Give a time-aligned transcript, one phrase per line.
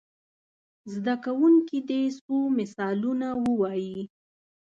[0.93, 3.99] زده کوونکي دې څو مثالونه ووايي.